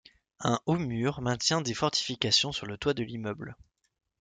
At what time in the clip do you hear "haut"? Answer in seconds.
0.65-0.79